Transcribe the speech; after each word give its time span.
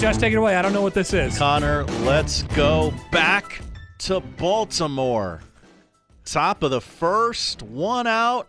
Josh, 0.00 0.16
take 0.16 0.32
it 0.32 0.36
away. 0.36 0.56
I 0.56 0.62
don't 0.62 0.72
know 0.72 0.80
what 0.80 0.94
this 0.94 1.12
is. 1.12 1.36
Connor, 1.36 1.84
let's 2.04 2.42
go 2.54 2.90
back 3.12 3.60
to 3.98 4.20
Baltimore. 4.20 5.42
Top 6.24 6.62
of 6.62 6.70
the 6.70 6.80
first, 6.80 7.62
one 7.62 8.06
out. 8.06 8.48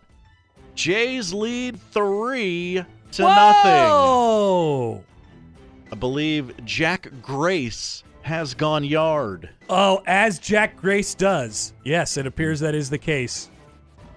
Jays 0.76 1.34
lead 1.34 1.78
three 1.92 2.82
to 3.12 3.22
nothing. 3.22 3.90
Whoa! 3.90 5.04
I 5.92 5.96
believe 5.96 6.54
Jack 6.64 7.12
Grace 7.22 8.06
has 8.22 8.54
gone 8.54 8.86
yard. 8.86 9.50
Oh, 9.70 10.04
as 10.08 10.40
Jack 10.40 10.78
Grace 10.78 11.14
does. 11.14 11.74
Yes, 11.84 12.16
it 12.16 12.26
appears 12.26 12.62
that 12.62 12.76
is 12.76 12.90
the 12.90 12.98
case. 12.98 13.50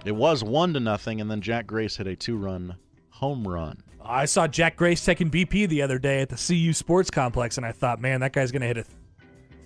It 0.04 0.12
was 0.14 0.44
one 0.44 0.72
to 0.74 0.78
nothing, 0.78 1.20
and 1.20 1.28
then 1.28 1.40
Jack 1.40 1.66
Grace 1.66 1.96
hit 1.96 2.06
a 2.06 2.14
two-run 2.14 2.76
home 3.10 3.48
run. 3.48 3.82
I 4.04 4.26
saw 4.26 4.46
Jack 4.46 4.76
Grace 4.76 5.04
taking 5.04 5.30
BP 5.30 5.68
the 5.68 5.82
other 5.82 5.98
day 5.98 6.20
at 6.20 6.28
the 6.28 6.36
CU 6.36 6.72
Sports 6.72 7.10
Complex, 7.10 7.56
and 7.56 7.64
I 7.64 7.72
thought, 7.72 8.00
man, 8.00 8.20
that 8.20 8.32
guy's 8.32 8.52
going 8.52 8.62
to 8.62 8.66
hit 8.66 8.78
a 8.78 8.84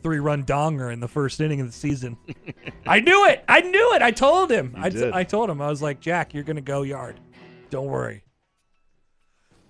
three 0.03 0.20
run 0.20 0.45
donger 0.45 0.92
in 0.92 1.00
the 1.00 1.08
first 1.08 1.41
inning 1.41 1.61
of 1.61 1.67
the 1.67 1.72
season. 1.72 2.17
I 2.86 3.00
knew 3.00 3.27
it. 3.27 3.45
I 3.48 3.61
knew 3.61 3.95
it. 3.95 4.03
I 4.03 4.11
told 4.11 4.50
him. 4.50 4.75
I, 4.78 4.89
did. 4.91 5.12
I 5.12 5.25
told 5.25 5.50
him. 5.50 5.61
I 5.61 5.69
was 5.69 5.83
like, 5.83 6.00
Jack, 6.00 6.34
you're 6.34 6.45
going 6.45 6.56
to 6.56 6.62
go 6.62 6.83
yard. 6.83 7.20
Don't 7.70 7.86
worry. 7.86 8.22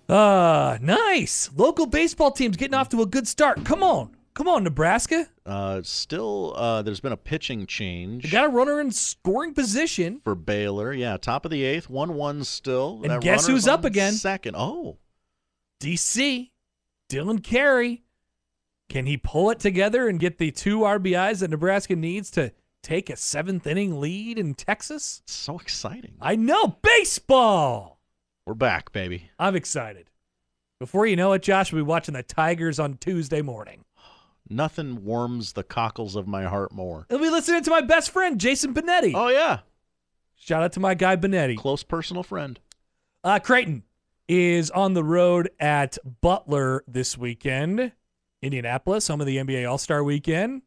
Uh, 0.07 0.77
nice. 0.81 1.49
Local 1.55 1.85
baseball 1.85 2.31
teams 2.31 2.57
getting 2.57 2.73
off 2.73 2.89
to 2.89 3.01
a 3.01 3.05
good 3.05 3.27
start. 3.27 3.63
Come 3.65 3.83
on. 3.83 4.15
Come 4.39 4.47
on, 4.47 4.63
Nebraska. 4.63 5.27
Uh, 5.45 5.81
still, 5.83 6.53
uh, 6.55 6.81
there's 6.81 7.01
been 7.01 7.11
a 7.11 7.17
pitching 7.17 7.67
change 7.67 8.31
got 8.31 8.45
a 8.45 8.47
runner 8.47 8.79
in 8.79 8.89
scoring 8.89 9.53
position. 9.53 10.21
for 10.23 10.33
Baylor. 10.33 10.93
Yeah, 10.93 11.17
top 11.17 11.43
of 11.43 11.51
the 11.51 11.61
eighth, 11.65 11.89
one-one 11.89 12.45
still. 12.45 13.01
And 13.03 13.11
That 13.11 13.21
guess 13.21 13.47
who's 13.47 13.67
up 13.67 13.83
again? 13.83 14.13
Second. 14.13 14.55
Oh, 14.57 14.97
DC, 15.81 16.51
Dylan 17.11 17.43
Carey. 17.43 18.03
Can 18.87 19.07
he 19.07 19.17
pull 19.17 19.49
it 19.49 19.59
together 19.59 20.07
and 20.07 20.21
get 20.21 20.37
the 20.37 20.51
two 20.51 20.79
RBIs 20.79 21.41
that 21.41 21.49
Nebraska 21.49 21.97
needs 21.97 22.31
to 22.31 22.53
take 22.81 23.09
a 23.09 23.17
seventh 23.17 23.67
inning 23.67 23.99
lead 23.99 24.39
in 24.39 24.53
Texas? 24.53 25.21
so 25.25 25.59
exciting. 25.59 26.13
I 26.21 26.37
know 26.37 26.77
baseball. 26.81 27.99
We're 28.45 28.53
back, 28.53 28.93
baby. 28.93 29.31
I'm 29.37 29.57
excited. 29.57 30.09
Before 30.79 31.05
you 31.05 31.17
know 31.17 31.33
it, 31.33 31.41
Josh 31.41 31.73
will 31.73 31.79
be 31.79 31.83
watching 31.83 32.13
the 32.13 32.23
Tigers 32.23 32.79
on 32.79 32.95
Tuesday 32.95 33.41
morning. 33.41 33.83
Nothing 34.49 35.03
warms 35.05 35.53
the 35.53 35.63
cockles 35.63 36.15
of 36.15 36.27
my 36.27 36.43
heart 36.45 36.71
more. 36.71 37.05
He'll 37.09 37.19
be 37.19 37.29
listening 37.29 37.63
to 37.63 37.69
my 37.69 37.81
best 37.81 38.09
friend, 38.11 38.39
Jason 38.39 38.73
Benetti. 38.73 39.13
Oh 39.15 39.27
yeah, 39.29 39.59
Shout 40.37 40.63
out 40.63 40.71
to 40.73 40.79
my 40.79 40.93
guy, 40.95 41.15
Benetti. 41.15 41.57
close 41.57 41.83
personal 41.83 42.23
friend. 42.23 42.59
Uh, 43.23 43.39
Creighton 43.39 43.83
is 44.27 44.71
on 44.71 44.93
the 44.93 45.03
road 45.03 45.49
at 45.59 45.97
Butler 46.21 46.83
this 46.87 47.17
weekend. 47.17 47.91
Indianapolis, 48.41 49.07
home 49.07 49.19
of 49.21 49.27
the 49.27 49.37
NBA 49.37 49.69
All 49.69 49.77
Star 49.77 50.03
weekend. 50.03 50.61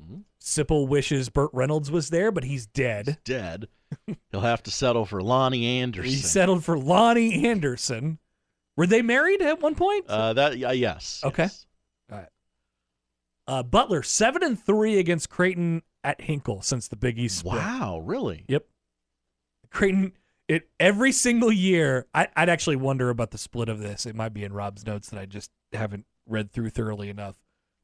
Mhm. 0.00 0.22
Sipple 0.40 0.86
wishes 0.88 1.28
Burt 1.28 1.50
Reynolds 1.52 1.90
was 1.90 2.10
there, 2.10 2.30
but 2.30 2.44
he's 2.44 2.66
dead. 2.66 3.18
Dead. 3.24 3.68
He'll 4.30 4.40
have 4.40 4.62
to 4.64 4.70
settle 4.70 5.04
for 5.04 5.20
Loni 5.20 5.64
Anderson. 5.80 6.10
He 6.10 6.16
settled 6.16 6.64
for 6.64 6.76
Loni 6.76 7.44
Anderson. 7.44 8.18
Were 8.76 8.86
they 8.86 9.02
married 9.02 9.40
at 9.42 9.60
one 9.60 9.74
point? 9.74 10.06
uh, 10.08 10.32
that 10.34 10.58
yeah, 10.58 10.72
yes. 10.72 11.20
Okay. 11.24 11.44
yes. 11.44 11.66
Uh, 13.46 13.62
Butler 13.62 14.02
seven 14.02 14.42
and 14.42 14.62
three 14.62 14.98
against 14.98 15.28
Creighton 15.28 15.82
at 16.02 16.20
Hinkle 16.22 16.62
since 16.62 16.88
the 16.88 16.96
Big 16.96 17.18
East 17.18 17.38
split. 17.38 17.56
Wow, 17.56 18.00
really? 18.04 18.44
Yep. 18.48 18.64
Creighton, 19.70 20.12
it 20.48 20.68
every 20.80 21.12
single 21.12 21.52
year. 21.52 22.06
I, 22.14 22.28
I'd 22.36 22.48
actually 22.48 22.76
wonder 22.76 23.10
about 23.10 23.30
the 23.32 23.38
split 23.38 23.68
of 23.68 23.80
this. 23.80 24.06
It 24.06 24.14
might 24.14 24.32
be 24.32 24.44
in 24.44 24.52
Rob's 24.52 24.86
notes 24.86 25.10
that 25.10 25.20
I 25.20 25.26
just 25.26 25.50
haven't 25.72 26.06
read 26.26 26.52
through 26.52 26.70
thoroughly 26.70 27.08
enough. 27.10 27.36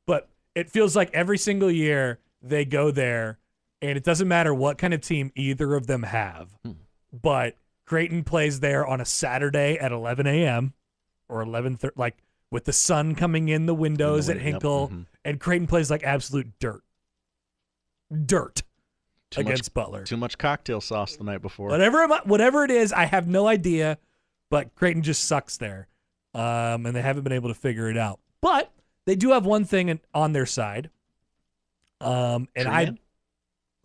But 0.06 0.28
it 0.54 0.70
feels 0.70 0.96
like 0.96 1.10
every 1.12 1.38
single 1.38 1.70
year 1.70 2.20
they 2.42 2.64
go 2.64 2.90
there, 2.90 3.38
and 3.82 3.96
it 3.98 4.04
doesn't 4.04 4.28
matter 4.28 4.54
what 4.54 4.78
kind 4.78 4.94
of 4.94 5.00
team 5.00 5.30
either 5.34 5.74
of 5.74 5.86
them 5.86 6.04
have. 6.04 6.50
Hmm. 6.64 6.72
But 7.12 7.56
Creighton 7.86 8.24
plays 8.24 8.60
there 8.60 8.86
on 8.86 9.00
a 9.00 9.04
Saturday 9.04 9.76
at 9.78 9.92
11 9.92 10.26
a.m. 10.26 10.74
or 11.28 11.42
11 11.42 11.76
thir- 11.76 11.92
like 11.96 12.16
with 12.50 12.64
the 12.64 12.72
sun 12.72 13.14
coming 13.14 13.48
in 13.48 13.66
the 13.66 13.74
windows 13.74 14.28
In 14.28 14.36
at 14.36 14.38
the 14.38 14.44
win- 14.44 14.52
yep, 14.52 14.62
Hinkle, 14.62 14.88
mhm. 14.88 15.06
And 15.24 15.38
Creighton 15.40 15.66
plays 15.66 15.90
like 15.90 16.02
absolute 16.02 16.50
dirt. 16.58 16.82
Dirt 18.26 18.62
Too 19.30 19.40
against 19.42 19.64
much, 19.70 19.74
Butler. 19.74 20.04
Too 20.04 20.16
much 20.16 20.36
cocktail 20.38 20.80
sauce 20.80 21.16
the 21.16 21.24
night 21.24 21.42
before. 21.42 21.68
Whatever, 21.68 22.02
it 22.02 22.26
whatever 22.26 22.64
it 22.64 22.70
is, 22.70 22.92
I 22.92 23.04
have 23.04 23.28
no 23.28 23.46
idea. 23.46 23.98
But 24.50 24.74
Creighton 24.74 25.02
just 25.02 25.24
sucks 25.24 25.56
there, 25.58 25.86
um, 26.34 26.86
and 26.86 26.96
they 26.96 27.02
haven't 27.02 27.22
been 27.22 27.32
able 27.32 27.48
to 27.50 27.54
figure 27.54 27.88
it 27.88 27.96
out. 27.96 28.18
But 28.40 28.72
they 29.06 29.14
do 29.14 29.30
have 29.30 29.46
one 29.46 29.64
thing 29.64 29.88
in, 29.90 30.00
on 30.12 30.32
their 30.32 30.46
side, 30.46 30.90
um, 32.00 32.48
and 32.56 32.66
Tree 32.66 32.74
I 32.74 32.84
Man? 32.86 32.98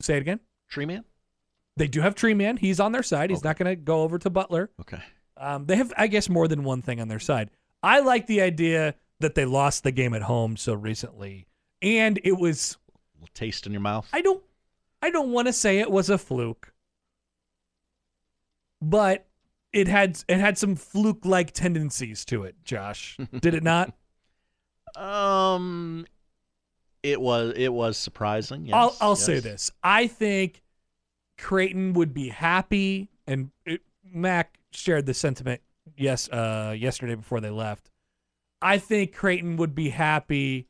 say 0.02 0.18
it 0.18 0.22
again. 0.22 0.40
Tree 0.68 0.88
Man? 0.88 1.04
They 1.78 1.88
do 1.88 2.02
have 2.02 2.16
Tree 2.16 2.34
Man. 2.34 2.58
He's 2.58 2.80
on 2.80 2.94
their 2.94 3.04
side. 3.04 3.30
He's 3.30 3.40
Okay. 3.40 3.50
not 3.50 3.58
going 3.58 3.70
to 3.70 3.76
go 3.76 4.02
over 4.02 4.18
to 4.18 4.30
Butler. 4.32 4.72
Okay. 4.82 5.04
Um, 5.38 5.66
they 5.68 5.76
have, 5.76 5.94
I 5.98 6.08
guess, 6.08 6.30
more 6.30 6.48
than 6.48 6.64
one 6.64 6.82
thing 6.82 7.00
on 7.00 7.10
their 7.10 7.20
side. 7.20 7.52
I 7.84 8.00
like 8.00 8.26
the 8.26 8.42
idea 8.42 8.96
that 9.20 9.36
they 9.36 9.46
lost 9.46 9.84
the 9.84 9.92
game 9.92 10.14
at 10.14 10.24
home 10.24 10.58
so 10.58 10.74
recently, 10.74 11.48
and 11.82 12.20
it 12.24 12.38
was. 12.38 12.78
little 13.16 13.30
taste 13.34 13.66
in 13.66 13.72
your 13.72 13.82
mouth. 13.82 14.08
I 14.14 14.22
don't. 14.22 14.44
I 15.02 15.10
don't 15.10 15.32
want 15.32 15.48
to 15.48 15.54
say 15.54 15.80
it 15.80 15.92
was 15.92 16.10
a 16.10 16.18
fluke, 16.18 16.74
but 18.82 19.28
it 19.74 19.88
had 19.88 20.24
it 20.28 20.40
had 20.40 20.58
some 20.58 20.76
fluke-like 20.76 21.52
tendencies 21.52 22.26
to 22.26 22.44
it. 22.44 22.56
Josh, 22.64 23.18
did 23.40 23.54
it 23.54 23.64
not? 23.64 23.94
Um, 24.96 26.06
it 27.04 27.20
was 27.20 27.54
it 27.56 27.74
was 27.74 27.98
surprising. 27.98 28.66
Yes, 28.66 28.76
I'll 28.76 28.96
I'll 29.02 29.16
say 29.16 29.40
this. 29.40 29.72
I 29.84 30.08
think 30.08 30.64
Creighton 31.38 31.94
would 31.94 32.14
be 32.14 32.30
happy, 32.30 33.10
and 33.28 33.52
it, 33.66 33.82
Mac 34.04 34.58
shared 34.72 35.06
the 35.06 35.14
sentiment 35.14 35.62
yes 35.98 36.30
uh, 36.30 36.74
yesterday 36.78 37.16
before 37.16 37.42
they 37.42 37.50
left. 37.50 37.92
I 38.66 38.80
think 38.80 39.14
Creighton 39.14 39.58
would 39.58 39.76
be 39.76 39.90
happy 39.90 40.70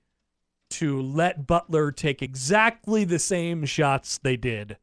to 0.71 1.01
let 1.01 1.47
Butler 1.47 1.93
take 1.93 2.21
exactly 2.21 3.05
the 3.05 3.19
same 3.19 3.63
shots 3.63 4.17
they 4.17 4.35
did 4.35 4.75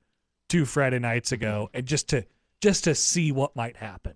two 0.48 0.64
Friday 0.64 0.98
nights 0.98 1.30
ago, 1.30 1.68
and 1.74 1.84
just 1.84 2.08
to 2.08 2.24
just 2.62 2.84
to 2.84 2.94
see 2.94 3.30
what 3.30 3.54
might 3.54 3.76
happen. 3.76 4.14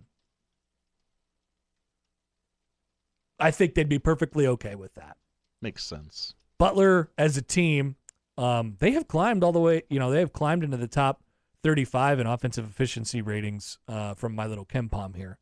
I 3.39 3.51
think 3.51 3.75
they'd 3.75 3.87
be 3.87 3.99
perfectly 3.99 4.47
okay 4.47 4.77
with 4.77 4.95
that. 4.95 5.19
Makes 5.61 5.85
sense. 5.85 6.35
Butler 6.57 7.11
as 7.19 7.37
a 7.37 7.43
team, 7.43 7.97
um, 8.39 8.77
they 8.79 8.93
have 8.93 9.09
climbed 9.09 9.45
all 9.45 9.53
the 9.53 9.61
way. 9.61 9.83
You 9.91 9.99
know, 9.99 10.11
they 10.11 10.21
have 10.21 10.33
climbed 10.33 10.65
into 10.65 10.79
the 10.79 10.89
top 10.89 11.23
35 11.65 12.21
in 12.21 12.27
offensive 12.27 12.65
efficiency 12.65 13.21
ratings 13.21 13.77
uh, 13.89 14.15
from 14.15 14.35
my 14.35 14.47
little 14.47 14.65
KenPom 14.65 15.17
here. 15.17 15.37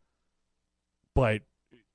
But 1.14 1.43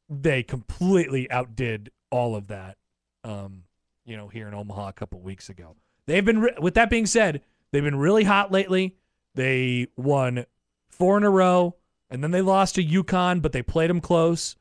they 0.10 0.44
completely 0.44 1.30
outdid 1.32 1.92
all 2.10 2.36
of 2.36 2.48
that. 2.48 2.78
Um, 3.24 3.64
you 4.06 4.18
know, 4.18 4.28
here 4.28 4.48
in 4.48 4.54
Omaha 4.54 4.90
a 4.90 4.94
couple 4.94 5.20
weeks 5.20 5.50
ago. 5.50 5.76
They've 6.08 6.26
been. 6.26 6.42
Re- 6.42 6.56
with 6.60 6.74
that 6.74 6.90
being 6.90 7.06
said, 7.06 7.42
they've 7.72 7.84
been 7.84 7.98
really 7.98 8.24
hot 8.24 8.52
lately. 8.52 8.96
They 9.36 9.88
won 9.96 10.46
four 10.90 11.18
in 11.18 11.24
a 11.24 11.30
row, 11.30 11.76
and 12.10 12.24
then 12.24 12.32
they 12.32 12.42
lost 12.42 12.76
to 12.76 12.84
UConn, 12.84 13.42
but 13.42 13.52
they 13.52 13.62
played 13.62 13.90
them 13.90 14.02
close 14.02 14.56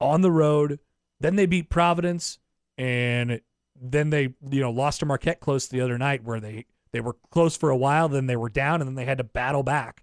on 0.00 0.20
the 0.20 0.30
road. 0.30 0.78
Then 1.18 1.36
they 1.36 1.46
beat 1.46 1.70
Providence, 1.70 2.38
and 2.76 3.40
then 3.80 4.10
they 4.10 4.34
you 4.50 4.60
know 4.60 4.70
lost 4.70 5.00
to 5.00 5.06
Marquette 5.06 5.40
close 5.40 5.66
the 5.66 5.80
other 5.80 5.96
night, 5.96 6.24
where 6.24 6.40
they 6.40 6.66
they 6.92 7.00
were 7.00 7.16
close 7.30 7.56
for 7.56 7.70
a 7.70 7.76
while, 7.76 8.08
then 8.08 8.26
they 8.26 8.36
were 8.36 8.50
down, 8.50 8.80
and 8.80 8.88
then 8.88 8.96
they 8.96 9.04
had 9.04 9.18
to 9.18 9.24
battle 9.24 9.62
back 9.62 10.02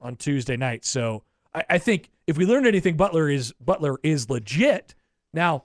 on 0.00 0.16
Tuesday 0.16 0.56
night. 0.56 0.84
So 0.84 1.24
I, 1.54 1.64
I 1.70 1.78
think 1.78 2.10
if 2.26 2.36
we 2.36 2.46
learned 2.46 2.66
anything, 2.66 2.96
Butler 2.96 3.28
is 3.28 3.52
Butler 3.60 3.98
is 4.02 4.28
legit. 4.30 4.94
Now, 5.32 5.64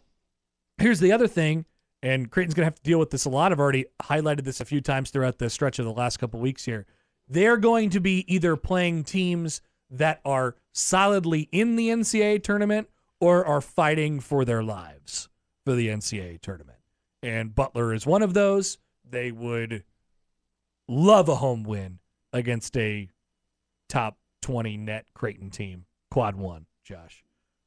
here's 0.77 0.99
the 0.99 1.11
other 1.11 1.27
thing, 1.27 1.65
and 2.01 2.29
Creighton's 2.29 2.53
gonna 2.53 2.65
have 2.65 2.75
to 2.75 2.83
deal 2.83 2.99
with 2.99 3.11
this 3.11 3.25
a 3.25 3.29
lot. 3.29 3.51
I've 3.51 3.59
already 3.59 3.85
highlighted 4.03 4.43
this 4.43 4.61
a 4.61 4.65
few 4.65 4.81
times 4.81 5.09
throughout 5.09 5.37
the 5.39 5.49
stretch 5.49 5.79
of 5.79 5.85
the 5.85 5.93
last 5.93 6.17
couple 6.17 6.39
weeks 6.39 6.65
here. 6.65 6.85
they're 7.29 7.57
going 7.57 7.89
to 7.89 7.99
be 8.01 8.25
either 8.33 8.55
playing 8.55 9.03
teams 9.05 9.61
that 9.89 10.19
are 10.25 10.55
solidly 10.73 11.47
in 11.51 11.75
the 11.75 11.89
NCAA 11.89 12.43
tournament 12.43 12.89
or 13.19 13.45
are 13.45 13.61
fighting 13.61 14.19
for 14.19 14.43
their 14.43 14.61
lives 14.61 15.29
for 15.63 15.73
the 15.75 15.87
NCAA 15.87 16.41
tournament. 16.41 16.79
And 17.21 17.55
Butler 17.55 17.93
is 17.93 18.05
one 18.05 18.21
of 18.21 18.33
those. 18.33 18.77
They 19.09 19.31
would 19.31 19.83
love 20.87 21.29
a 21.29 21.35
home 21.35 21.63
win 21.63 21.99
against 22.33 22.75
a 22.75 23.09
top 23.87 24.17
20 24.43 24.77
net 24.77 25.05
Creighton 25.15 25.49
team, 25.49 25.85
quad 26.11 26.35
one, 26.35 26.67
Josh. 26.83 27.23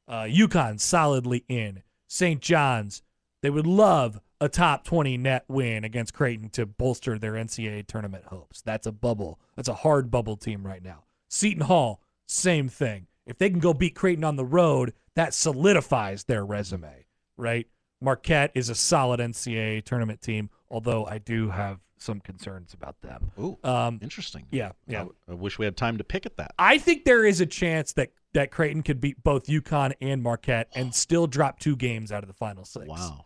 Uh, 0.07 0.23
UConn 0.23 0.79
solidly 0.79 1.43
in. 1.49 1.83
St. 2.07 2.41
John's, 2.41 3.01
they 3.41 3.49
would 3.49 3.67
love 3.67 4.21
a 4.39 4.47
top 4.47 4.85
20 4.85 5.17
net 5.17 5.43
win 5.49 5.83
against 5.83 6.13
Creighton 6.13 6.49
to 6.51 6.65
bolster 6.65 7.19
their 7.19 7.33
NCAA 7.33 7.85
tournament 7.87 8.25
hopes. 8.25 8.61
That's 8.61 8.87
a 8.87 8.91
bubble. 8.91 9.39
That's 9.55 9.67
a 9.67 9.73
hard 9.73 10.09
bubble 10.09 10.37
team 10.37 10.65
right 10.65 10.83
now. 10.83 11.03
Seton 11.29 11.65
Hall, 11.65 12.01
same 12.27 12.69
thing. 12.69 13.07
If 13.25 13.37
they 13.37 13.49
can 13.49 13.59
go 13.59 13.73
beat 13.73 13.95
Creighton 13.95 14.23
on 14.23 14.37
the 14.37 14.45
road, 14.45 14.93
that 15.15 15.33
solidifies 15.33 16.23
their 16.23 16.45
resume, 16.45 17.05
right? 17.35 17.67
Marquette 17.99 18.51
is 18.53 18.69
a 18.69 18.75
solid 18.75 19.19
NCAA 19.19 19.83
tournament 19.83 20.21
team, 20.21 20.49
although 20.69 21.05
I 21.05 21.17
do 21.17 21.49
have 21.49 21.79
some 21.99 22.19
concerns 22.19 22.73
about 22.73 22.99
them. 23.01 23.31
Ooh, 23.39 23.57
Um, 23.63 23.99
interesting. 24.01 24.45
yeah, 24.51 24.71
yeah. 24.87 25.05
I, 25.27 25.31
I 25.31 25.35
wish 25.35 25.57
we 25.59 25.65
had 25.65 25.75
time 25.77 25.97
to 25.97 26.03
pick 26.03 26.25
at 26.25 26.37
that. 26.37 26.51
I 26.59 26.77
think 26.77 27.05
there 27.05 27.25
is 27.25 27.41
a 27.41 27.45
chance 27.45 27.93
that 27.93 28.11
that 28.33 28.51
Creighton 28.51 28.83
could 28.83 29.01
beat 29.01 29.23
both 29.23 29.47
UConn 29.47 29.93
and 30.01 30.21
Marquette 30.21 30.67
and 30.75 30.93
still 31.05 31.27
drop 31.27 31.59
two 31.59 31.75
games 31.75 32.11
out 32.11 32.23
of 32.23 32.27
the 32.27 32.33
final 32.35 32.65
six. 32.65 32.87
Wow. 32.87 33.23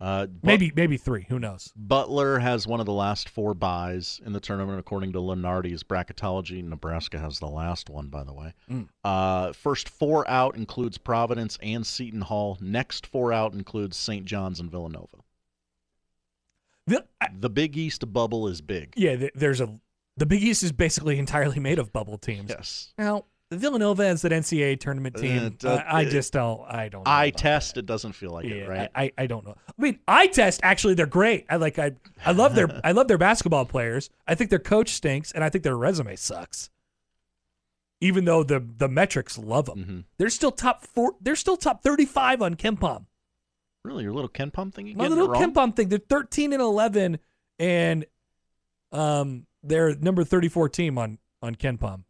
Uh, 0.00 0.24
but- 0.26 0.44
Maybe 0.46 0.72
maybe 0.74 0.96
three. 0.96 1.26
Who 1.28 1.38
knows? 1.38 1.72
Butler 1.76 2.38
has 2.38 2.66
one 2.66 2.80
of 2.80 2.86
the 2.86 2.92
last 2.92 3.28
four 3.28 3.52
buys 3.52 4.18
in 4.24 4.32
the 4.32 4.40
tournament, 4.40 4.78
according 4.78 5.12
to 5.12 5.18
Lunardi's 5.18 5.82
bracketology. 5.82 6.64
Nebraska 6.64 7.18
has 7.18 7.38
the 7.38 7.48
last 7.48 7.90
one, 7.90 8.08
by 8.08 8.24
the 8.24 8.32
way. 8.32 8.54
Mm. 8.70 8.88
Uh, 9.04 9.52
first 9.52 9.90
four 9.90 10.26
out 10.30 10.56
includes 10.56 10.96
Providence 10.96 11.58
and 11.62 11.86
Seton 11.86 12.22
Hall. 12.22 12.56
Next 12.62 13.06
four 13.06 13.30
out 13.32 13.52
includes 13.52 13.96
St. 13.98 14.24
John's 14.24 14.58
and 14.58 14.70
Villanova. 14.70 15.18
The, 16.90 17.04
I- 17.20 17.28
The 17.38 17.50
Big 17.50 17.76
East 17.76 18.12
bubble 18.12 18.46
is 18.48 18.60
big. 18.60 18.92
yeah, 18.96 19.28
there's 19.34 19.60
a 19.60 19.68
the 20.16 20.26
Big 20.26 20.42
East 20.42 20.62
is 20.62 20.72
basically 20.72 21.18
entirely 21.18 21.58
made 21.60 21.78
of 21.78 21.92
bubble 21.92 22.18
teams. 22.18 22.50
Yes. 22.50 22.92
Now 22.98 23.24
Villanova 23.52 24.06
as 24.06 24.24
an 24.24 24.30
NCAA 24.32 24.78
tournament 24.78 25.16
team, 25.16 25.56
Uh, 25.64 25.68
uh, 25.68 25.82
I, 25.86 26.00
I 26.00 26.04
just 26.04 26.32
don't. 26.32 26.60
I 26.68 26.88
don't. 26.88 27.02
I 27.08 27.30
test, 27.30 27.74
that. 27.74 27.80
it 27.80 27.86
doesn't 27.86 28.12
feel 28.12 28.30
like 28.30 28.44
Yeah, 28.44 28.54
it, 28.56 28.68
right? 28.68 28.88
I, 28.94 29.10
I, 29.18 29.26
don't 29.26 29.44
know. 29.44 29.56
I 29.68 29.82
mean, 29.82 29.98
I 30.06 30.28
test 30.28 30.60
actually 30.62 30.94
they're 30.94 31.06
great. 31.06 31.46
I 31.50 31.56
like 31.56 31.76
I 31.78 31.92
I 32.24 32.30
love 32.32 32.54
their 32.54 32.68
I 32.84 32.92
love 32.92 33.08
their 33.08 33.18
basketball 33.18 33.64
players. 33.64 34.08
I 34.28 34.34
think 34.36 34.50
their 34.50 34.60
coach 34.60 34.90
stinks, 34.90 35.32
and 35.32 35.42
I 35.42 35.48
think 35.48 35.64
their 35.64 35.76
resume 35.76 36.14
sucks. 36.16 36.70
Even 38.00 38.24
though 38.24 38.42
the 38.42 38.60
the 38.78 38.88
metrics 38.88 39.36
love 39.36 39.66
them, 39.66 39.84
Mhm. 39.84 40.04
they're 40.18 40.30
still 40.30 40.52
top 40.52 40.84
four. 40.86 41.14
They're 41.20 41.36
still 41.36 41.56
top 41.56 41.82
thirty 41.82 42.06
five 42.06 42.40
on 42.42 42.54
KenPom. 42.54 43.06
Really, 43.84 44.04
your 44.04 44.12
little 44.12 44.28
KenPom 44.28 44.74
thing? 44.74 44.94
My 44.96 45.08
little 45.08 45.24
it 45.26 45.30
wrong? 45.30 45.52
KenPom 45.54 45.76
thing. 45.76 45.88
They're 45.88 45.98
thirteen 45.98 46.52
and 46.52 46.60
eleven, 46.60 47.18
and 47.58 48.04
um, 48.92 49.46
they're 49.62 49.94
number 49.96 50.22
thirty 50.24 50.48
four 50.48 50.68
team 50.68 50.98
on 50.98 51.18
on 51.42 51.54
KenPom. 51.54 52.04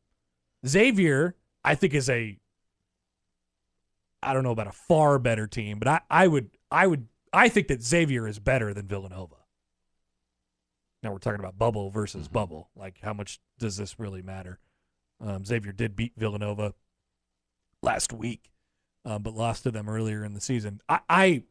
Xavier, 0.67 1.37
I 1.65 1.75
think, 1.77 1.95
is 1.95 2.11
a 2.11 2.39
I 4.23 4.33
don't 4.35 4.43
know 4.43 4.51
about 4.51 4.67
a 4.67 4.73
far 4.73 5.19
better 5.19 5.47
team, 5.47 5.79
but 5.79 5.87
I, 5.89 6.01
I 6.11 6.27
would 6.27 6.51
I 6.71 6.87
would 6.87 7.07
I 7.33 7.49
think 7.49 7.69
that 7.69 7.83
Xavier 7.83 8.27
is 8.27 8.39
better 8.41 8.75
than 8.75 8.87
Villanova. 8.89 9.37
Now 11.03 11.13
we're 11.13 11.19
talking 11.19 11.41
about 11.41 11.57
bubble 11.57 11.91
versus 11.91 12.29
Mhm. 12.29 12.33
bubble. 12.33 12.71
Like 12.75 12.99
how 13.01 13.13
much 13.15 13.39
does 13.59 13.77
this 13.77 13.99
really 13.99 14.23
matter? 14.23 14.59
Um, 15.21 15.45
Xavier 15.45 15.73
did 15.73 15.95
beat 15.97 16.13
Villanova 16.17 16.75
last 17.83 18.13
week, 18.13 18.51
um, 19.05 19.23
but 19.23 19.35
lost 19.35 19.63
to 19.63 19.71
them 19.71 19.89
earlier 19.89 20.25
in 20.25 20.35
the 20.35 20.41
season. 20.41 20.81
I, 20.89 21.01
I 21.09 21.43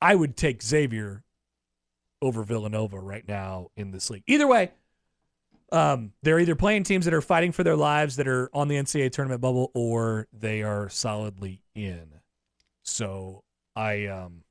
I 0.00 0.14
would 0.14 0.36
take 0.36 0.62
Xavier 0.62 1.24
over 2.20 2.42
Villanova 2.42 2.98
right 2.98 3.26
now 3.26 3.70
in 3.76 3.90
this 3.90 4.10
league. 4.10 4.24
Either 4.26 4.46
way, 4.46 4.70
um, 5.70 6.12
they're 6.22 6.38
either 6.38 6.54
playing 6.54 6.84
teams 6.84 7.04
that 7.04 7.14
are 7.14 7.20
fighting 7.20 7.52
for 7.52 7.62
their 7.62 7.76
lives 7.76 8.16
that 8.16 8.26
are 8.26 8.48
on 8.52 8.68
the 8.68 8.76
NCAA 8.76 9.12
tournament 9.12 9.40
bubble, 9.40 9.70
or 9.74 10.26
they 10.32 10.62
are 10.62 10.88
solidly 10.88 11.62
in. 11.74 12.08
So 12.82 13.44
I 13.76 14.06
um, 14.06 14.44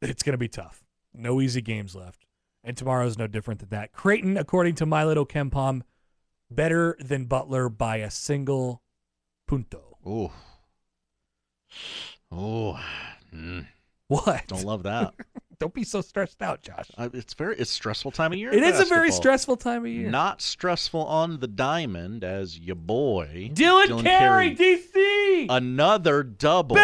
it's 0.00 0.22
going 0.22 0.32
to 0.32 0.38
be 0.38 0.48
tough. 0.48 0.82
No 1.14 1.40
easy 1.40 1.60
games 1.60 1.94
left, 1.94 2.24
and 2.64 2.76
tomorrow's 2.76 3.18
no 3.18 3.26
different 3.26 3.60
than 3.60 3.68
that. 3.70 3.92
Creighton, 3.92 4.38
according 4.38 4.76
to 4.76 4.86
my 4.86 5.04
little 5.04 5.26
KenPom, 5.26 5.82
better 6.50 6.96
than 6.98 7.26
Butler 7.26 7.68
by 7.68 7.96
a 7.96 8.10
single 8.10 8.82
punto. 9.46 9.98
Ooh. 10.06 10.30
Oh. 12.32 12.80
Mm, 13.34 13.66
What? 14.08 14.46
don't 14.48 14.64
love 14.64 14.82
that. 14.84 15.14
Don't 15.58 15.72
be 15.74 15.84
so 15.84 16.00
stressed 16.00 16.42
out, 16.42 16.60
Josh. 16.62 16.90
uh, 16.98 17.08
it's 17.14 17.34
very 17.34 17.54
it's 17.56 17.70
stressful 17.70 18.10
time 18.10 18.32
of 18.32 18.38
year. 18.38 18.52
It 18.52 18.64
is 18.64 18.80
a 18.80 18.84
very 18.84 19.12
stressful 19.12 19.56
time 19.58 19.82
of 19.86 19.92
year. 19.92 20.10
Not 20.10 20.42
stressful 20.42 21.04
on 21.04 21.38
the 21.38 21.46
diamond 21.46 22.24
as 22.24 22.58
your 22.58 22.74
boy 22.74 23.48
Dylan, 23.54 24.02
Carey, 24.02 24.56
DC, 24.56 25.46
Another 25.48 26.24
double 26.24 26.74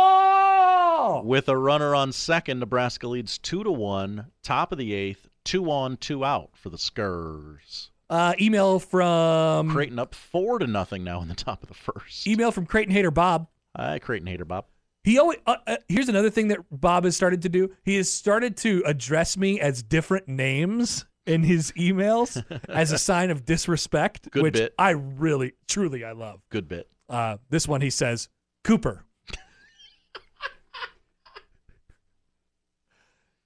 baseball. 0.00 1.22
with 1.24 1.48
a 1.48 1.56
runner 1.56 1.94
on 1.94 2.10
second. 2.12 2.58
Nebraska 2.58 3.06
leads 3.06 3.38
two 3.38 3.62
to 3.62 3.70
one. 3.70 4.26
Top 4.42 4.72
of 4.72 4.78
the 4.78 4.92
eighth, 4.92 5.28
two 5.44 5.70
on, 5.70 5.96
two 5.96 6.24
out 6.24 6.50
for 6.54 6.68
the 6.70 6.78
Skurs. 6.78 7.90
Uh, 8.08 8.34
email 8.40 8.80
from 8.80 9.70
Creighton 9.70 10.00
up 10.00 10.16
four 10.16 10.58
to 10.58 10.66
nothing 10.66 11.04
now 11.04 11.22
in 11.22 11.28
the 11.28 11.34
top 11.36 11.62
of 11.62 11.68
the 11.68 11.74
first. 11.76 12.26
email 12.26 12.50
from 12.50 12.66
Creighton 12.66 12.92
hater 12.92 13.12
Bob. 13.12 13.46
Hi, 13.76 13.98
Creighton 13.98 14.26
hater 14.26 14.44
Bob. 14.44 14.66
He 15.04 15.18
always 15.18 15.38
uh, 15.46 15.56
uh, 15.66 15.76
here's 15.88 16.08
another 16.08 16.28
thing 16.30 16.48
that 16.48 16.58
Bob 16.70 17.04
has 17.04 17.16
started 17.16 17.42
to 17.42 17.48
do. 17.48 17.70
He 17.84 17.96
has 17.96 18.12
started 18.12 18.56
to 18.58 18.82
address 18.84 19.36
me 19.36 19.60
as 19.60 19.82
different 19.82 20.28
names 20.28 21.06
in 21.26 21.42
his 21.42 21.72
emails 21.72 22.44
as 22.68 22.92
a 22.92 22.98
sign 22.98 23.30
of 23.30 23.44
disrespect, 23.46 24.30
Good 24.30 24.42
which 24.42 24.54
bit. 24.54 24.74
I 24.78 24.90
really, 24.90 25.52
truly, 25.68 26.04
I 26.04 26.12
love. 26.12 26.42
Good 26.50 26.68
bit. 26.68 26.88
Uh, 27.08 27.38
this 27.48 27.66
one 27.66 27.80
he 27.80 27.88
says 27.90 28.28
Cooper. 28.62 29.06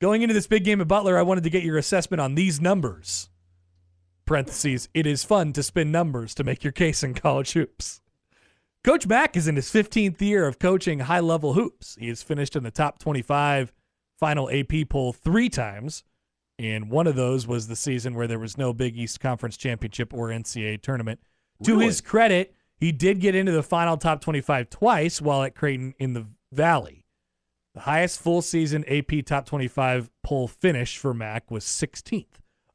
Going 0.01 0.23
into 0.23 0.35
this 0.35 0.49
big 0.49 0.65
game 0.65 0.81
at 0.81 0.89
Butler, 0.89 1.17
I 1.17 1.23
wanted 1.23 1.45
to 1.45 1.51
get 1.51 1.63
your 1.63 1.79
assessment 1.79 2.21
on 2.21 2.35
these 2.35 2.61
numbers. 2.61 3.29
Parentheses, 4.27 4.89
it 4.95 5.07
is 5.07 5.23
fun 5.23 5.53
to 5.53 5.63
spin 5.63 5.93
numbers 5.93 6.35
to 6.35 6.43
make 6.43 6.65
your 6.65 6.73
case 6.73 7.05
in 7.05 7.15
college 7.15 7.53
hoops. 7.53 8.01
Coach 8.85 9.07
Mack 9.07 9.35
is 9.35 9.49
in 9.49 9.57
his 9.57 9.71
15th 9.71 10.21
year 10.21 10.47
of 10.47 10.59
coaching 10.59 11.01
high 11.01 11.21
level 11.21 11.55
hoops. 11.55 11.97
He 11.99 12.09
has 12.09 12.23
finished 12.23 12.55
in 12.55 12.65
the 12.65 12.71
top 12.71 12.99
25 12.99 13.73
final 14.19 14.51
AP 14.51 14.91
poll 14.91 15.15
three 15.15 15.49
times, 15.49 16.05
and 16.59 16.91
one 16.91 17.07
of 17.07 17.17
those 17.17 17.47
was 17.47 17.67
the 17.67 17.77
season 17.77 18.15
where 18.15 18.27
there 18.27 18.39
was 18.39 18.59
no 18.59 18.75
Big 18.75 18.99
East 18.99 19.21
Conference 19.21 19.57
Championship 19.57 20.13
or 20.13 20.29
NCAA 20.29 20.83
tournament. 20.83 21.19
To 21.63 21.79
his 21.79 22.03
credit, 22.03 22.55
he 22.77 22.93
did 22.93 23.21
get 23.21 23.35
into 23.35 23.53
the 23.53 23.63
final 23.63 23.97
top 23.97 24.21
25 24.21 24.69
twice 24.69 25.19
while 25.23 25.43
at 25.45 25.55
Creighton 25.55 25.95
in 25.99 26.13
the 26.13 26.27
Valley. 26.53 27.07
The 27.73 27.81
highest 27.81 28.21
full 28.21 28.43
season 28.43 28.85
AP 28.87 29.25
top 29.25 29.47
25 29.47 30.11
poll 30.23 30.47
finish 30.47 30.99
for 30.99 31.15
Mack 31.15 31.51
was 31.51 31.65
16th. 31.65 32.27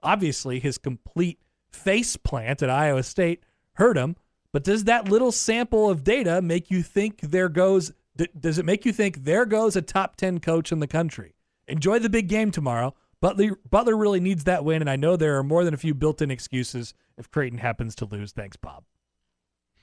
Obviously, 0.02 0.60
his 0.60 0.80
complete 0.80 1.40
face 1.72 2.18
plant 2.18 2.64
at 2.64 2.70
Iowa 2.72 3.04
State 3.04 3.44
hurt 3.74 3.96
him, 3.96 4.16
but 4.52 4.64
does 4.64 4.86
that 4.86 5.10
little 5.10 5.32
sample 5.32 5.90
of 5.90 6.04
data 6.04 6.42
make 6.42 6.72
you 6.72 6.82
think 6.82 7.22
there 7.22 7.50
goes 7.50 7.92
does 8.38 8.58
it 8.58 8.66
make 8.66 8.86
you 8.86 8.92
think 8.92 9.24
there 9.24 9.46
goes 9.46 9.78
a 9.78 9.82
top 9.82 10.18
10 10.18 10.40
coach 10.40 10.72
in 10.74 10.80
the 10.80 10.88
country? 10.88 11.36
Enjoy 11.68 12.00
the 12.00 12.10
big 12.10 12.28
game 12.28 12.52
tomorrow. 12.52 12.94
Butler 13.22 13.58
Butler 13.70 13.96
really 13.96 14.20
needs 14.20 14.44
that 14.46 14.66
win 14.66 14.82
and 14.82 14.90
I 14.90 14.96
know 14.96 15.16
there 15.16 15.38
are 15.38 15.44
more 15.44 15.64
than 15.64 15.74
a 15.74 15.78
few 15.78 15.94
built-in 15.94 16.32
excuses 16.32 16.94
if 17.18 17.30
Creighton 17.32 17.60
happens 17.60 17.96
to 17.96 18.06
lose. 18.06 18.32
Thanks, 18.32 18.58
Bob. 18.58 18.84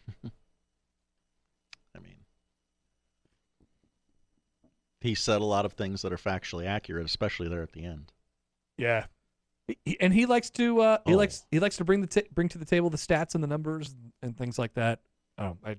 I 0.24 1.98
mean, 2.00 2.18
he 5.00 5.14
said 5.14 5.40
a 5.40 5.44
lot 5.44 5.64
of 5.64 5.74
things 5.74 6.02
that 6.02 6.12
are 6.12 6.18
factually 6.18 6.66
accurate, 6.66 7.06
especially 7.06 7.48
there 7.48 7.62
at 7.62 7.72
the 7.72 7.84
end. 7.84 8.12
Yeah. 8.76 9.06
He- 9.84 10.00
and 10.00 10.12
he 10.14 10.26
likes 10.26 10.50
to 10.50 10.80
uh, 10.80 10.98
he 11.06 11.14
Oh. 11.14 11.16
likes 11.16 11.44
he 11.50 11.58
likes 11.60 11.76
to 11.78 11.84
bring 11.84 12.00
the 12.00 12.06
t- 12.06 12.28
bring 12.32 12.48
to 12.50 12.58
the 12.58 12.64
table 12.64 12.88
the 12.90 12.96
stats 12.96 13.34
and 13.34 13.42
the 13.42 13.48
numbers 13.48 13.94
and 14.22 14.36
things 14.36 14.58
like 14.58 14.74
that. 14.74 15.00
Um, 15.38 15.58
I, 15.64 15.76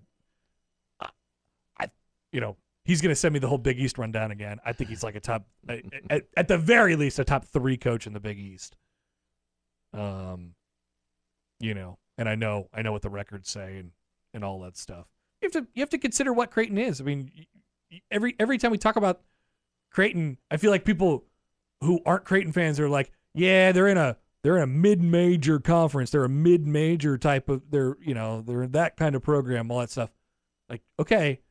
I, 1.79 1.89
you 2.32 2.41
know, 2.41 2.58
he's 2.84 3.01
gonna 3.01 3.15
send 3.15 3.34
me 3.34 3.39
the 3.39 3.48
whole 3.48 3.58
Big 3.58 3.79
East 3.79 3.98
rundown 3.98 4.32
again. 4.32 4.60
I 4.65 4.74
think 4.74 4.89
he's 4.89 5.03
like 5.03 5.15
a 5.15 5.20
top, 5.20 5.48
at, 6.10 6.24
at 6.36 6.48
the 6.48 6.58
very 6.58 6.96
least, 6.96 7.17
a 7.20 7.24
top 7.24 7.46
three 7.46 7.77
coach 7.77 8.06
in 8.08 8.13
the 8.13 8.20
Big 8.20 8.38
East. 8.39 8.75
Um, 9.94 10.53
you 11.60 11.74
know, 11.74 11.98
and 12.17 12.27
I 12.27 12.36
know 12.36 12.67
I 12.74 12.82
know 12.82 12.91
what 12.91 13.01
the 13.01 13.10
records 13.10 13.50
say 13.50 13.77
and 13.77 13.91
and 14.34 14.44
all 14.44 14.60
that 14.62 14.77
stuff. 14.77 15.08
You 15.41 15.46
have 15.48 15.53
to 15.53 15.67
you 15.74 15.82
have 15.82 15.89
to 15.91 15.98
consider 15.98 16.34
what 16.34 16.51
Creighton 16.51 16.77
is. 16.77 17.00
I 17.00 17.03
mean, 17.06 17.32
every 18.12 18.36
every 18.39 18.58
time 18.58 18.72
we 18.72 18.77
talk 18.77 18.96
about 18.98 19.22
Creighton, 19.91 20.38
I 20.51 20.58
feel 20.58 20.72
like 20.72 20.84
people 20.84 21.24
who 21.82 22.01
aren't 22.06 22.25
Creighton 22.25 22.51
fans 22.51 22.79
are 22.79 22.89
like, 22.89 23.12
yeah, 23.38 23.72
they're 23.72 23.88
in 23.88 23.98
a 23.98 24.17
They're 24.44 24.58
in 24.58 24.63
a 24.63 24.67
mid-major 24.67 25.60
conference. 25.60 26.12
They're 26.12 26.24
a 26.24 26.29
mid-major 26.29 27.17
type 27.17 27.50
of. 27.50 27.63
They're 27.70 27.98
you 28.01 28.13
know 28.13 28.41
they're 28.41 28.67
that 28.67 28.98
kind 28.98 29.15
of 29.15 29.24
program. 29.24 29.72
All 29.72 29.79
that 29.79 29.89
stuff. 29.91 30.12
Like 30.70 30.82
okay, 31.00 31.41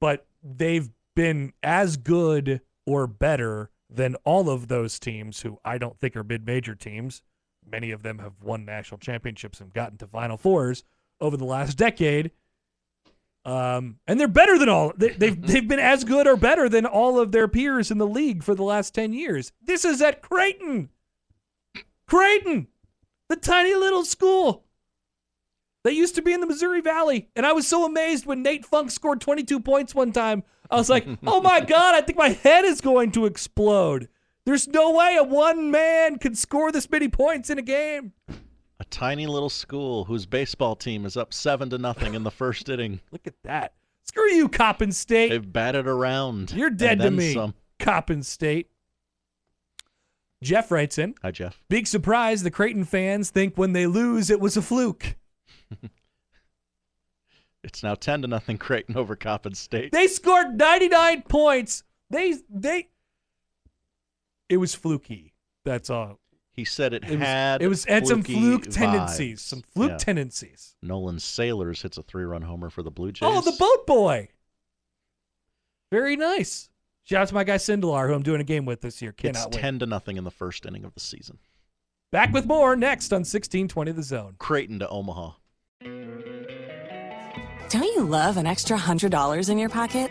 but 0.00 0.26
they've 0.42 0.88
been 1.14 1.52
as 1.62 1.96
good 1.96 2.60
or 2.86 3.06
better 3.06 3.70
than 3.88 4.14
all 4.24 4.50
of 4.50 4.68
those 4.68 4.98
teams 4.98 5.42
who 5.42 5.58
I 5.64 5.78
don't 5.78 5.98
think 5.98 6.16
are 6.16 6.24
mid-major 6.24 6.74
teams. 6.74 7.22
Many 7.66 7.92
of 7.92 8.02
them 8.02 8.18
have 8.18 8.42
won 8.42 8.64
national 8.64 8.98
championships 8.98 9.60
and 9.60 9.72
gotten 9.72 9.96
to 9.98 10.06
Final 10.06 10.36
Fours 10.36 10.84
over 11.20 11.36
the 11.36 11.44
last 11.44 11.78
decade. 11.78 12.30
Um, 13.44 13.98
and 14.06 14.18
they're 14.18 14.28
better 14.28 14.58
than 14.58 14.68
all. 14.68 14.92
They, 14.96 15.10
they've 15.10 15.40
they've 15.46 15.68
been 15.68 15.78
as 15.78 16.04
good 16.04 16.26
or 16.26 16.36
better 16.36 16.68
than 16.68 16.86
all 16.86 17.20
of 17.20 17.32
their 17.32 17.48
peers 17.48 17.90
in 17.90 17.98
the 17.98 18.06
league 18.06 18.42
for 18.42 18.54
the 18.54 18.62
last 18.62 18.94
ten 18.94 19.12
years. 19.12 19.52
This 19.62 19.84
is 19.84 20.00
at 20.00 20.22
Creighton. 20.22 20.90
Creighton, 22.06 22.68
the 23.28 23.36
tiny 23.36 23.74
little 23.74 24.04
school. 24.04 24.64
They 25.84 25.92
used 25.92 26.14
to 26.14 26.22
be 26.22 26.32
in 26.32 26.40
the 26.40 26.46
Missouri 26.46 26.80
Valley, 26.80 27.28
and 27.36 27.44
I 27.44 27.52
was 27.52 27.66
so 27.66 27.84
amazed 27.84 28.24
when 28.24 28.42
Nate 28.42 28.64
Funk 28.64 28.90
scored 28.90 29.20
22 29.20 29.60
points 29.60 29.94
one 29.94 30.12
time. 30.12 30.42
I 30.70 30.76
was 30.76 30.88
like, 30.88 31.06
"Oh 31.26 31.42
my 31.42 31.60
god, 31.60 31.94
I 31.94 32.00
think 32.00 32.16
my 32.16 32.30
head 32.30 32.64
is 32.64 32.80
going 32.80 33.12
to 33.12 33.26
explode." 33.26 34.08
There's 34.46 34.68
no 34.68 34.92
way 34.92 35.16
a 35.16 35.24
one 35.24 35.70
man 35.70 36.18
could 36.18 36.36
score 36.36 36.70
this 36.70 36.90
many 36.90 37.08
points 37.08 37.48
in 37.48 37.58
a 37.58 37.62
game. 37.62 38.12
Tiny 38.94 39.26
little 39.26 39.50
school 39.50 40.04
whose 40.04 40.24
baseball 40.24 40.76
team 40.76 41.04
is 41.04 41.16
up 41.16 41.34
seven 41.34 41.68
to 41.70 41.78
nothing 41.78 42.14
in 42.14 42.22
the 42.22 42.30
first 42.30 42.68
inning. 42.68 43.00
Look 43.10 43.26
at 43.26 43.34
that. 43.42 43.74
Screw 44.04 44.30
you, 44.30 44.48
Coppin 44.48 44.92
State. 44.92 45.30
They've 45.30 45.52
batted 45.52 45.88
around. 45.88 46.52
You're 46.52 46.70
dead 46.70 47.00
to 47.00 47.10
me, 47.10 47.34
Some. 47.34 47.54
Coppin 47.80 48.22
State. 48.22 48.70
Jeff 50.44 50.70
writes 50.70 50.96
in 50.96 51.16
Hi, 51.22 51.32
Jeff. 51.32 51.60
Big 51.68 51.88
surprise 51.88 52.44
the 52.44 52.52
Creighton 52.52 52.84
fans 52.84 53.30
think 53.30 53.56
when 53.56 53.72
they 53.72 53.88
lose 53.88 54.30
it 54.30 54.38
was 54.38 54.56
a 54.56 54.62
fluke. 54.62 55.16
It's 57.64 57.82
now 57.82 57.94
ten 57.94 58.20
to 58.20 58.28
nothing 58.28 58.58
Creighton 58.58 58.94
over 58.94 59.16
Coppin 59.16 59.54
State. 59.54 59.90
They 59.90 60.06
scored 60.06 60.58
99 60.58 61.22
points. 61.22 61.82
They 62.10 62.34
they 62.50 62.88
it 64.50 64.58
was 64.58 64.74
fluky. 64.74 65.32
That's 65.64 65.88
all. 65.88 66.20
He 66.54 66.64
said 66.64 66.94
it, 66.94 67.02
It 67.04 67.10
was, 67.18 67.18
had. 67.18 67.62
it 67.62 67.66
was 67.68 67.84
had 67.84 68.06
some 68.06 68.22
fluke 68.22 68.62
vibes. 68.66 68.74
tendencies. 68.74 69.40
Some 69.40 69.62
fluke 69.74 69.90
Yeah. 69.90 69.96
tendencies. 69.96 70.76
Nolan 70.82 71.18
Sailors 71.18 71.82
hits 71.82 71.98
a 71.98 72.02
three-run 72.02 72.42
homer 72.42 72.70
for 72.70 72.82
the 72.82 72.92
Blue 72.92 73.10
Jays. 73.10 73.28
Oh, 73.30 73.40
the 73.40 73.56
boat 73.58 73.86
boy. 73.86 74.28
Very 75.90 76.14
nice. 76.16 76.70
Shout 77.02 77.22
out 77.22 77.28
to 77.28 77.34
my 77.34 77.44
guy 77.44 77.56
Sindelar, 77.56 78.06
who 78.08 78.14
I'm 78.14 78.22
doing 78.22 78.40
a 78.40 78.44
game 78.44 78.64
with 78.66 78.80
this 78.82 79.02
year. 79.02 79.14
It's 79.22 79.44
wait. 79.44 79.52
ten 79.52 79.78
to 79.80 79.86
nothing 79.86 80.16
in 80.16 80.24
the 80.24 80.30
first 80.30 80.64
inning 80.64 80.84
of 80.84 80.94
the 80.94 81.00
season. 81.00 81.38
Back 82.12 82.32
with 82.32 82.46
more 82.46 82.76
next 82.76 83.12
on 83.12 83.20
1620 83.24 83.90
The 83.92 84.02
Zone. 84.04 84.36
Creighton 84.38 84.78
to 84.78 84.88
Omaha. 84.88 85.32
Don't 87.70 87.82
you 87.82 88.04
love 88.04 88.36
an 88.36 88.46
extra 88.46 88.76
$100 88.78 89.50
in 89.50 89.58
your 89.58 89.68
pocket? 89.68 90.10